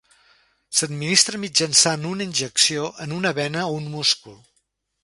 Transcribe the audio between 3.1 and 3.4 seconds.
una